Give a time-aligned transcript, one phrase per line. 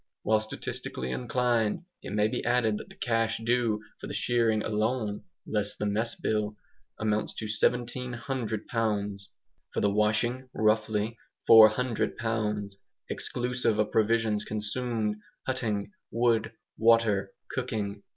[0.23, 5.25] While statistically inclined, it may be added that the cash due for the shearing alone
[5.45, 6.57] (less the mess bill)
[6.99, 9.29] amounts to 1700 pounds;
[9.71, 12.79] for the washing (roughly), 400 pounds,
[13.11, 18.01] exclusive of provisions consumed, hutting, wood, water, cooking.